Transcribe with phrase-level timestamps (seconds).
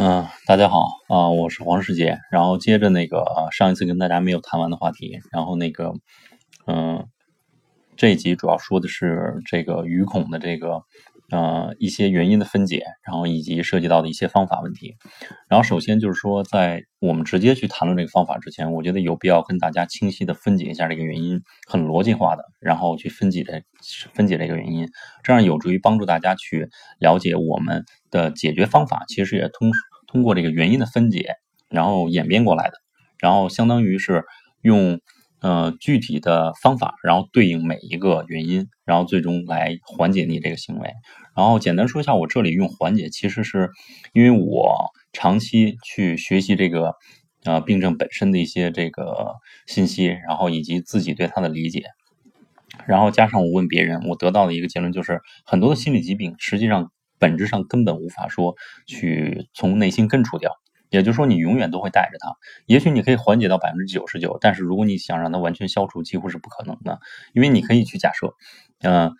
[0.00, 2.20] 嗯，大家好啊，我是黄世杰。
[2.30, 5.92] 然后接着那个上一次跟大家没有谈完的话题，然后那个
[6.68, 7.08] 嗯，
[7.96, 10.82] 这一集主要说的是这个鱼孔的这个。
[11.30, 14.94] 呃，一些原因的分解，然后以及涉及到的一些方法问题。
[15.46, 23.62] 然后首先就是说，在我们直接去谈论这个方法之前，我觉得有必要跟大家清晰的分解一下这个原因，很逻辑化的，然后去分解这
[24.14, 24.88] 分解这个原因，
[25.22, 29.04] 这样有助于帮助大家去了解我们的解决方法。
[29.06, 29.70] 其实也通
[30.08, 31.36] 通过这个原因的分解，
[31.68, 32.74] 然后演变过来的，
[33.20, 34.24] 然后相当于是
[34.62, 34.98] 用。
[35.40, 40.90] 呃，具体的方法，然后对应每一个原因，然后最终来缓解你这个行为。
[41.36, 43.70] 然后简单说一下，我这里用缓解，其实是
[44.12, 46.96] 因为我长期去学习这个
[47.44, 49.36] 呃病症本身的一些这个
[49.68, 51.84] 信息，然后以及自己对它的理解，
[52.88, 60.52] 然后加上我问别人，我得到的一个结论就是，很多的心理疾病实际上本质上根本无法说去从内心根除掉。
[60.90, 62.34] 也就是说，你永远都会带着它。
[62.64, 66.98] 也许你可以缓解到百分之九十九，但是如果你想让它完全消除，几乎是不可能的。
[67.34, 68.32] 因为你可以去假设，
[68.82, 69.14] 嗯，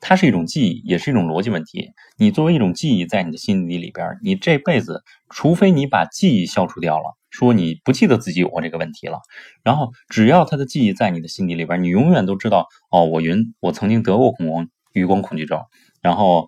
[0.00, 1.90] 它是一种记忆，也是一种逻辑问题。
[2.16, 9.20] 你作为一种记忆在你的心底里边，你这辈子，除非你把记忆消除掉了，说你不记得自己有过这个问题了，
[9.62, 15.60] 然后只要它的记忆在你的心底里边，你永远都知道，哦，我云，我曾经得过恐光余光恐惧症，
[16.00, 16.46] 然后，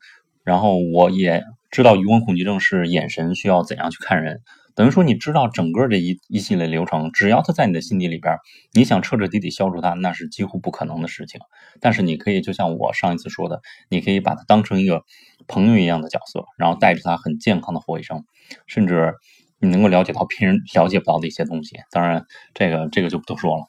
[0.48, 1.44] 然后我也。
[1.70, 4.40] 知道余光恐惧症是眼神需要怎样去看人，
[4.74, 8.36] 等于说你知道整个这一一系列流程，只要它在你的心底里边，
[8.72, 11.42] 你想彻彻底底消除它，那是几乎不可能的事情。
[11.78, 15.02] 但是你可以就像我上一次说的，你可以把它当成一个
[15.46, 18.24] 朋友一样的角色，然后带着它很健康的活一生，
[18.66, 19.12] 甚至
[19.60, 21.76] 你能够了解到别人了解不到的一些东西。
[21.90, 22.24] 当然，
[22.54, 23.64] 这个这个就不多说了。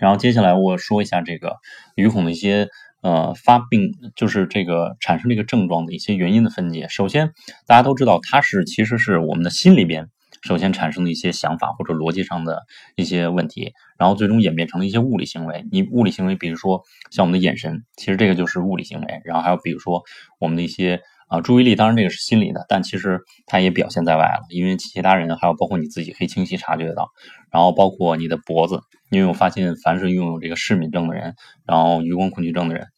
[0.00, 1.56] 然后接下来我说一下这个
[1.96, 2.70] 余孔的一些。
[3.04, 6.88] 呃，发病就是这个产生这个症状的一些原因的分解。
[6.88, 7.32] 首先，
[7.66, 10.08] 大家都知道，它是其实是我们的心里边
[10.40, 12.62] 首先产生的一些想法或者逻辑上的
[12.96, 15.66] 一些问题，然后最终演变成了一些物理行为。
[15.70, 19.20] 你物理行为，比如说像我们的眼神，其实这个就是物理行为。
[19.26, 20.02] 然后还有比如说
[20.40, 21.00] 我们的一些。
[21.26, 27.08] 啊，注意力当然这个是心理的，但其实它也表现在外了，因为其他人还有包括你自己可以清晰察觉到。
[27.50, 28.80] 然后包括你的脖子，
[29.14, 32.88] 因为我发现凡是拥有这个失敏症的人，然后余光恐惧症的人，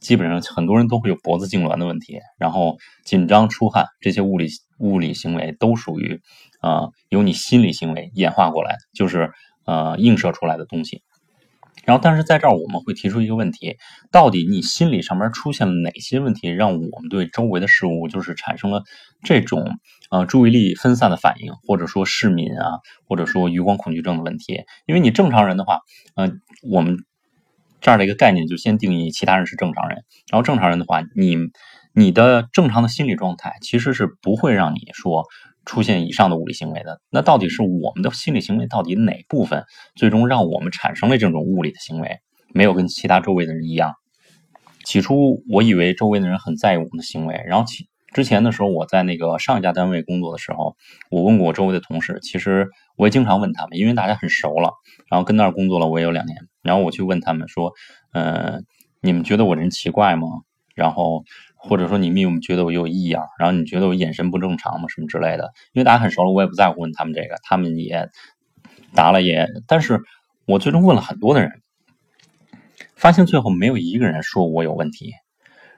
[0.00, 4.48] 基本上很多人都会有脖子痉挛的问题，然后紧张出汗这些物理
[4.78, 6.20] 物理行为都属于
[6.60, 9.32] 啊由你心理行为演化过来，就是
[9.66, 11.02] 呃映射出来的东西。
[11.86, 13.76] 然后，但是在这儿我们会提出一个问题：
[14.10, 18.82] 到底你心理上面出现了哪些问题，让我们对周围的事物就是产生了
[19.22, 19.78] 这种
[20.10, 24.64] 呃注意力分散的反应，或者说视敏啊，或者说余光恐惧症的问题？
[24.86, 25.80] 因为你正常人的话，
[26.16, 26.30] 呃，
[26.62, 26.98] 我们
[27.80, 30.04] 这儿的一个概念就先定义其他人是正常人。
[30.30, 31.36] 然后正常人的话，你
[31.92, 35.24] 你的正常的心理状态其实是不会让你说。
[35.64, 39.64] 出现以上的物理行为的，那到底是我们的心理行为到底哪部分
[39.94, 42.18] 最终让我们产生了这种物理的行为？
[42.52, 43.94] 没有跟其他周围的人一样。
[44.84, 50.76] 起初我以为周围的人很在意我们的行为，然后起之前的时候我在那个上一家单位工作的时候，
[51.10, 54.72] 我问过我周围的同事，其实我也经常问他们，因为大家很熟了，
[55.10, 57.72] 然后跟那儿工作了我也有两年，然后我去问他们说，
[58.12, 58.60] 呃，
[59.00, 60.28] 你们觉得我人奇怪吗？
[60.74, 61.24] 然后。
[61.66, 64.88] 或者说你们有觉得我有异样，然后你觉得我眼神不正常吗？
[64.88, 65.50] 什么之类的？
[65.72, 68.10] 因为大家很熟了，我也不在乎问他们这个，他们也
[68.94, 69.48] 答了也。
[69.66, 70.02] 但是
[70.46, 71.62] 我最终问了很多的人，
[72.94, 75.12] 发现最后没有一个人说我有问题。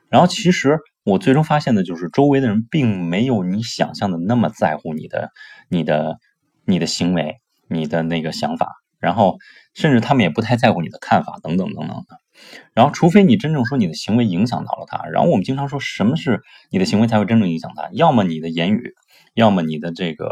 [0.08, 5.30] 然后其实我最终发现的就是，周围的人并没有你想象的那么在乎你的、
[5.68, 6.18] 你的、
[6.64, 7.36] 你的行为、
[7.68, 8.68] 你的那个想法。
[8.98, 9.38] 然后
[9.74, 12.18] 甚至他们也不太在乎你的看法，等等等等的。
[12.74, 17.88] 然后，除非你真正说你的行为影响到了他，然后我们经常说什么是你的行为才会真正影响他？
[17.92, 18.94] 要么你的言语，
[19.34, 20.30] 要么你的这个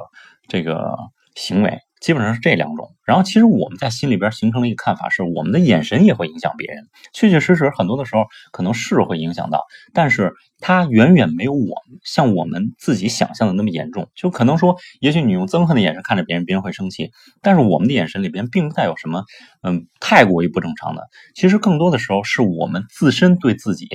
[0.49, 0.97] 这个
[1.35, 1.79] 行为。
[2.05, 6.87] 基本上是这两种，然后其实我们在心里边形成了一个看法，是我们的眼神也会影响别人。
[7.15, 14.11] 确确实实，很多的时候可能是会影响到，但是它远远没有我们像我们自己想象的那么严重。
[14.15, 17.11] 就可能说，也许你用憎恨的眼神看着别人，别人会生气，
[17.41, 19.25] 但是我们的眼神里边并不带有什么，
[19.63, 21.09] 嗯，太过于不正常的。
[21.35, 23.89] 其实更多的时候是我们自身对自己，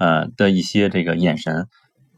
[0.00, 1.68] 呃的一些这个眼神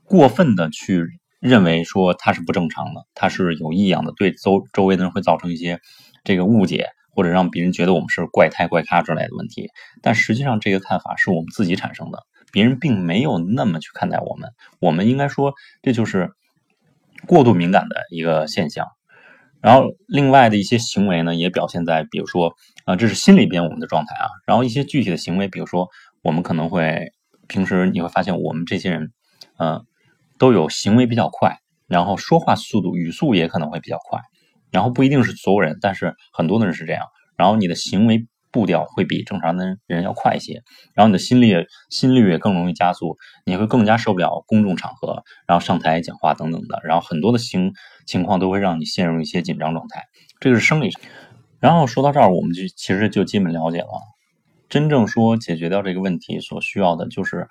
[0.04, 1.04] 过分的去。
[1.40, 5.80] 认为说他是不正常的，他是有异样的，对周周围的人会造成一些
[6.24, 9.68] 这个误解，或者让别人觉得我们是怪胎、怪咖之类的问题。
[10.02, 14.50] 但实际上，这个看法是我们自己产生的，别人并没有那么去看待我们。
[14.80, 16.32] 我们应该说，这就是
[17.26, 18.86] 过度敏感的一个现象。
[19.60, 22.54] 然后，另外的一些行为呢，也表现在，比如说
[22.84, 24.28] 啊，这是心里边我们的状态啊。
[24.46, 25.88] 然后一些具体的行为，比如说
[26.22, 27.12] 我们可能会
[27.46, 29.12] 平时你会发现，我们这些人，
[29.58, 29.84] 嗯。
[30.38, 34.20] 都有行为比较快，然后说话速度、语速也可能会比较快，
[34.70, 37.06] 然后不一定是所有人，但是很多的人是这样。
[37.36, 40.62] 然后你的行为步调会比正常的人要快一些，
[40.94, 47.74] 然后你的心率心率也更容易加速，你会更加受不了公众场合，然后上台讲话等等的，然后很多的情
[48.06, 50.04] 情况都会让你陷入一些紧张状态，
[50.40, 51.00] 这个是生理上。
[51.60, 53.88] 然后说到这儿，我们就其实就基本了解了，
[54.68, 57.48] 真正说解决掉这个问题所需要的就是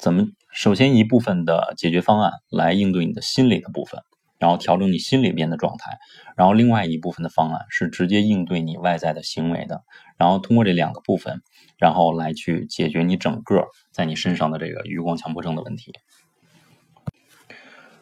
[0.00, 0.28] 怎么。
[0.50, 4.00] 首先，一部分的解决方案来应对你的心理的部分，
[4.38, 5.98] 然后调整你心里边的状态，
[6.36, 9.82] 然后另外一部分的方案是直接应对你外在的行为的，
[10.16, 11.42] 然后通过这两个部分，
[11.76, 15.92] 然后来去解决你整个在你身上的这个余光强迫症的问题。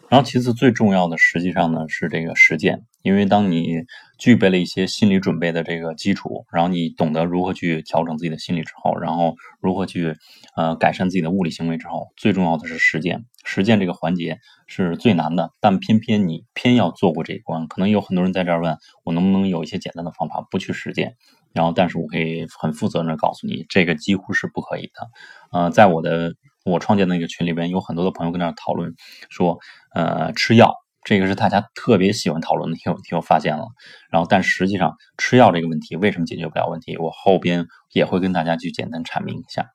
[0.09, 3.85] 然后其次最重要的，实际上呢是这个实践，因为当你
[4.19, 10.17] 具备了一些心理准备的这个基础，然后你懂得如何去调整自己的心理之后，然后如何去
[10.57, 13.27] 呃改善自己的物理行为之后，最重要的是实践。
[13.45, 17.69] 实践这个环节是最难的，但偏偏你偏要做过这一关。
[17.69, 21.17] 可能有很多人在这儿问我能不能有一些简单的方法不去实践，
[21.53, 25.11] 然后但是我可以很负责任的告诉你，这个几乎是不可以的。
[25.53, 26.35] 呃，在我的。
[26.65, 28.95] 我创建的一个群里边有很多的朋友跟那讨论，
[29.31, 29.59] 说，
[29.95, 30.75] 呃，吃药
[31.05, 33.67] 这个是大家特别喜欢讨论的，听我听我发现了。
[34.11, 36.99] 然后，但实际上吃药这个问题为什么解决不了问题？
[36.99, 39.71] 我后边也会跟大家去简单阐明一下。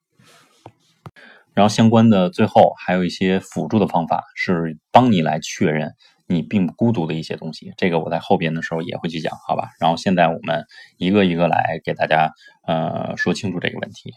[1.55, 5.93] 然后相关的最后还有一些辅助的方法，是帮你来确认
[6.27, 7.73] 你并不孤独的一些东西。
[7.77, 9.69] 这个我在后边的时候也会去讲，好吧？
[9.79, 10.65] 然后现在我们
[10.97, 12.31] 一个一个来给大家
[12.67, 14.13] 呃说清楚这个问题。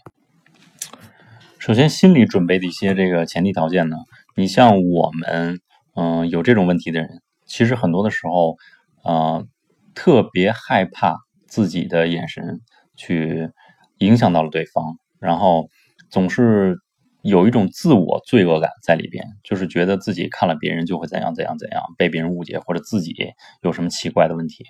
[1.67, 3.97] 首先，心理准备的一些这个前提条件呢，
[4.37, 5.59] 你像我们，
[5.95, 8.55] 嗯，有这种问题的人，其实很多的时候，
[9.03, 9.45] 呃，
[9.93, 12.61] 特别害怕自己的眼神
[12.95, 13.49] 去
[13.97, 15.67] 影响到了对方，然后
[16.09, 16.77] 总是
[17.21, 23.13] 有一种自我罪恶感在里边，就是觉得自己看了别人就会怎样怎样怎样，被别人误解或者自己
[23.61, 24.63] 有什么奇怪的问题，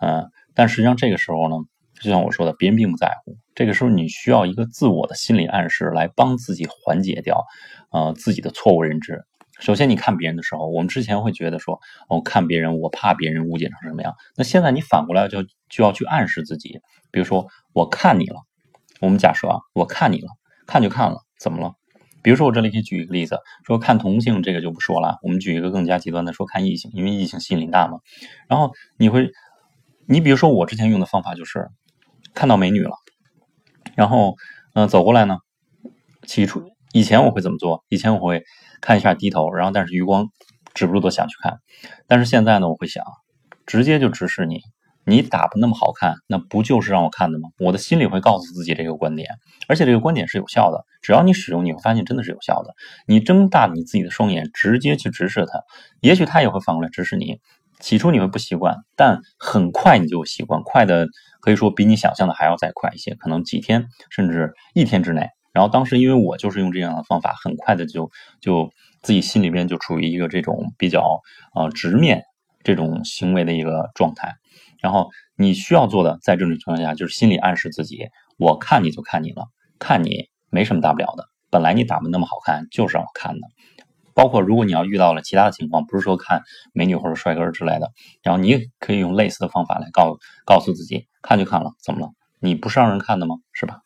[0.00, 1.54] 嗯，但实际上这个时候呢。
[2.02, 3.36] 就像我说的，别人并不在乎。
[3.54, 7.44] 这个时候，你需要一个自我的心理暗示来帮自己缓解掉，
[7.92, 9.24] 呃，自己的错误认知。
[9.60, 14.16] 首先，你看别人的时候，我们之前会觉得说，我看别人，我怕别人误解成什么样。
[14.36, 16.80] 那现在你反过来就就要去暗示自己，
[17.12, 18.40] 比如说，我看你了。
[19.00, 20.28] 我们假设啊，我看你了，
[20.66, 21.74] 看就看了，怎么了？
[22.22, 27.98] 比如说，我这里可以举一个例子，说看同性这个就不说了，我们举一个更加极端的，说看异性，因为异性吸引力大嘛。
[28.48, 29.30] 然后你会，
[30.08, 31.68] 你比如说我之前用的方法就是。
[32.34, 32.96] 看到美女了，
[33.94, 34.36] 然后
[34.74, 35.38] 嗯走过来呢。
[36.24, 36.62] 起初
[36.92, 37.84] 以前我会怎么做？
[37.88, 38.44] 以前我会
[38.80, 40.28] 看一下低头，然后但是余光
[40.72, 41.58] 止不住的想去看。
[42.06, 43.04] 但是现在呢，我会想
[43.66, 44.60] 直接就直视你，
[45.04, 47.48] 你打扮那么好看，那不就是让我看的吗？
[47.58, 49.28] 我的心里会告诉自己这个观点，
[49.66, 50.84] 而且这个观点是有效的。
[51.00, 52.72] 只要你使用，你会发现真的是有效的。
[53.08, 55.60] 你睁大你自己的双眼，直接去直视他，
[56.00, 57.40] 也许他也会反过来直视你。
[57.82, 61.08] 起初你会不习惯，但很快你就习惯，快的
[61.40, 65.28] 可以说比你想象的还要再快一些，可能几天甚至一天之内。
[65.52, 68.70] 然后当时因为我就是用这样的方法，很快的就就
[69.02, 71.20] 自己心里边就处于一个这种比较
[71.54, 72.22] 呃直面
[72.62, 74.36] 这种行为的一个状态。
[74.80, 78.08] 然后你需要做的，在这种情况下就是心理暗示自己：
[78.38, 79.48] 我看你就看你了，
[79.78, 83.40] 看你没什么大不了的，本来你打扮那么好看，就是让我看的。
[84.14, 86.42] 包括如果你要遇到了其他的情况，不是说看
[86.72, 87.92] 美女或者帅哥之类的，
[88.22, 92.10] 然后你也可以用类似的方法来告告诉自己，看就看了，怎么了？
[92.40, 93.36] 你不是让人看的吗？
[93.52, 93.80] 是吧？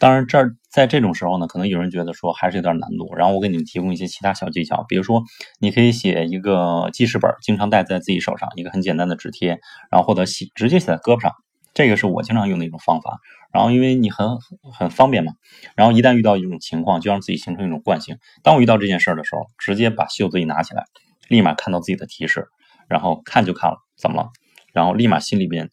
[0.00, 3.14] 当然，这儿在这种时候呢，可能有人觉得说还是有点难度。
[3.14, 5.22] 然后我给你们提供一些其他小技巧，比如说
[5.60, 11.32] 你可以写一个记事本，经常带在自己手上，一个很简单的纸贴，然后或者写直接写在胳膊上。
[11.72, 13.18] 这个是我经常用的一种方法，
[13.54, 14.36] 然后因为你很
[14.72, 15.32] 很方便嘛，
[15.76, 18.18] 然后一旦遇到一种情况，就让自己形成一种惯性。
[18.42, 20.86] 当我遇到这件事儿的时候，直接把袖子一拿起来，
[21.28, 22.48] 立马看到自己的提示，
[22.88, 24.30] 然后看就看了，怎么了？
[24.72, 25.70] 然后立马心里边，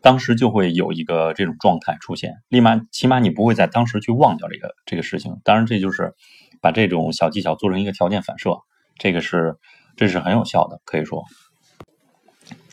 [0.00, 5.40] 当时就会有一个这种状态出现，立马起码你不会在当时去忘掉这个这个事情。
[5.42, 6.14] 当然，这就是
[6.62, 8.56] 把这种小技巧做成一个条件反射，
[8.98, 9.56] 这个是
[9.96, 11.24] 这是很有效的，可以说。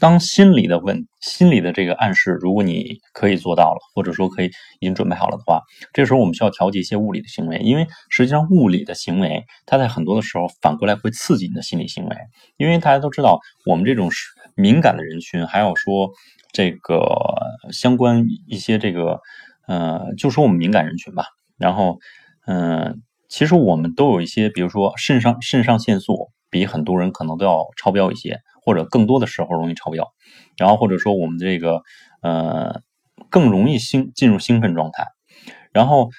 [0.06, 12.16] 当心理的问，心理的这个暗示，如果你可以做到了，或者说可以已经准备好了的话，这时候我们需要调节一些物理的行为，因为实际上物理的行为，它在很多的时候反过来会刺激你的心理行为。
[12.58, 14.12] 因为大家都知道，我们这种
[14.54, 16.12] 敏感的人群，还有说
[16.54, 17.04] 这个
[17.72, 19.22] 相关一些这个，
[19.68, 21.26] 呃，就说我们敏感人群吧。
[21.58, 21.98] 然后，
[22.46, 28.42] 嗯，其实我们都有一些，比如说肾上肾上腺素比很多人可能都要超标一些。
[28.66, 30.12] 或者更多的时候容易超标，
[30.58, 31.84] 然后或者说我们这个
[32.22, 32.82] 呃
[33.30, 35.06] 更容易兴进入兴奋状态，
[35.72, 36.10] 然后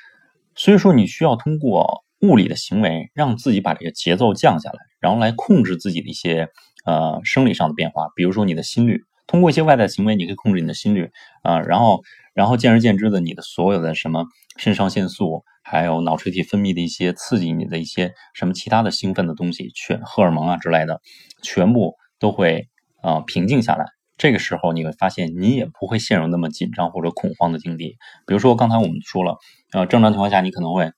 [0.55, 6.49] 所以说你需要通过物理的行为，让自己把这个节奏降下来，然后来控制自己的一些
[6.87, 11.11] 呃生理上的变化，比如说你的心率，通过一些外在行为，你可以控制你的心率
[11.43, 14.25] 啊，然后然后见而见之的，你的所有的什么
[14.57, 21.01] 肾上腺素，还有脑垂体分泌的一些刺激你的一些什么其他的兴奋的东西，全荷尔蒙啊之类的，
[21.43, 22.69] 全部都会
[23.03, 23.87] 啊平静下来。
[24.19, 27.99] 这个时候你会发现，你也不会陷入那么紧张或者恐慌的境地。
[28.27, 29.37] 比如说刚才我们说了，
[29.73, 30.91] 呃，正常情况下你可能会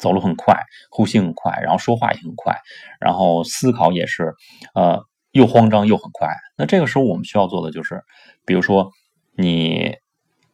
[0.00, 2.56] 走路很快，呼吸很快，然后说话也很快，
[2.98, 4.34] 然后思考也是，
[4.74, 6.28] 呃，又慌张又很快。
[6.56, 8.02] 那这个时候我们需要做的就是，
[8.44, 8.90] 比如说
[9.36, 9.96] 你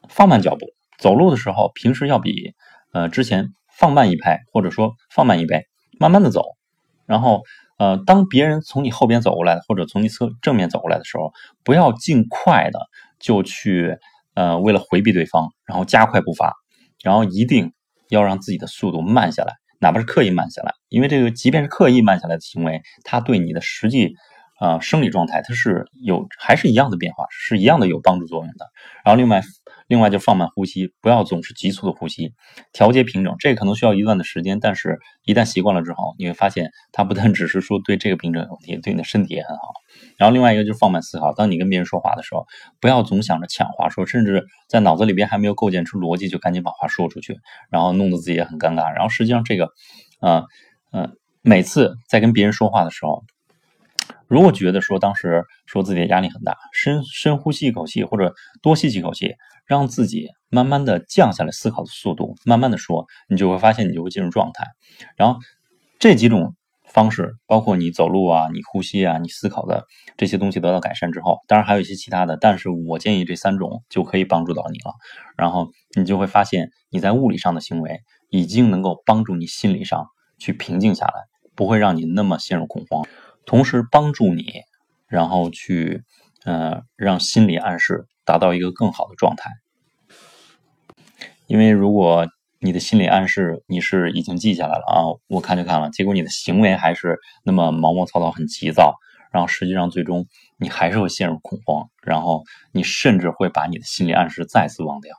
[0.07, 0.67] 放慢脚步，
[0.99, 2.53] 走路的时候，平时要比
[2.93, 5.65] 呃之前放慢一拍，或者说放慢一倍，
[5.99, 6.45] 慢慢的走，
[7.07, 7.43] 然后。
[7.81, 11.33] 呃，当别人从你后边走过来，或者从你侧正面走过来的时候，
[11.65, 12.79] 不要尽快的
[13.19, 13.97] 就去，
[14.35, 16.55] 呃，为了回避对方，然后加快步伐，
[17.03, 17.73] 然后一定
[18.11, 24.15] 要让自己的速度慢下来，哪怕是刻意慢下来，因为这个即便是刻意慢下来的行为，它对你的实际。
[24.61, 28.67] 啊，生理状态它是有还是一样的变化，是一样的有帮助作用的。
[29.07, 29.40] 然后另外，
[29.87, 32.35] 另外就放慢呼吸，不要总是急促的呼吸，
[32.71, 33.35] 调节平整。
[33.38, 39.62] 这可能需要一段的时间，但是一旦习惯了之后，你会发现它不但只是说对这个平整有问题，对你的身体也很好。
[40.19, 42.47] 然后另外一个就是放慢思考，当你跟别人说话的时候，
[42.83, 47.38] 不要总想着抢话说，甚至在脑子里边还没有构建出逻辑，就赶紧把话说出去，
[47.71, 48.93] 然后弄得自己也很尴尬。
[48.93, 49.71] 然后实际上这个，
[50.21, 50.45] 呃
[50.93, 53.25] 呃，每次在跟别人说话的时候。
[54.31, 58.33] 如果觉得说当时说自己的压力很大，深深呼吸一口气，或者
[58.63, 59.35] 多吸几口气，
[59.67, 64.69] 让自己慢慢的降下来思考的速度，慢慢的说，你就会发现你就会进入状态。
[65.17, 65.41] 然后
[65.99, 69.85] 这几种方式，包括你走路啊，你呼吸啊，你思考的
[70.17, 74.95] 这些东西得到改善之后，当然还有一些其他的，但是我建议这三种就可以帮助到你了。
[75.37, 80.07] 然后你就会发现你在物理上的行为已经能够帮助你心理上
[80.39, 81.15] 去平静下来，
[81.57, 83.05] 不会让你那么陷入恐慌。
[83.47, 84.63] 同时帮助你，
[85.09, 86.05] 然后去，
[86.45, 89.51] 呃，让心理暗示达到一个更好的状态。
[91.47, 92.29] 因为如果
[92.61, 94.95] 你的心理暗示你是已经记下来了啊，
[95.27, 98.95] 我看就看了，结果你的行为还是那么毛毛糙糙、很急躁，
[99.33, 100.27] 然后实际上最终
[100.59, 105.17] 你还是会陷入恐慌，然后你甚至会把你的心理暗示再次忘掉。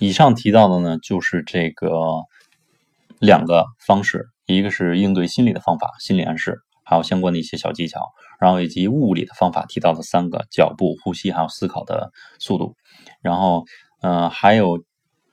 [0.00, 2.24] 以上提到的呢，就是这个
[3.20, 4.28] 两个方式。
[4.56, 8.00] 一个是应对心理的方法，心理暗示，还有相关的一些小技巧，
[8.40, 12.74] 然后以及物理的方法提到的三个：脚步、呼吸，还有思考的速度。
[13.20, 13.64] 然后，
[14.00, 14.82] 呃，还有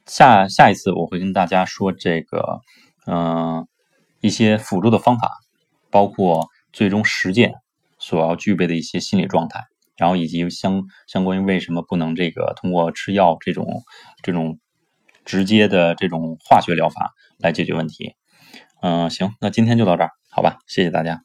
[0.05, 2.59] 下下一次我会跟大家说这个，
[3.07, 3.67] 嗯，
[4.21, 5.31] 一些辅助的方法，
[5.89, 7.53] 包括最终实践
[7.97, 9.63] 所要具备的一些心理状态，
[9.95, 13.83] 然后以及相相关于为什么不能这个通过吃药这种
[14.21, 14.59] 这种
[15.23, 18.13] 直接的这种化学疗法来解决问题。
[18.81, 21.21] 嗯，行，那今天就到这儿，好吧，谢谢大家。